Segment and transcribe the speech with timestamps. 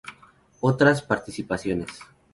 [0.61, 1.99] Otras participaciones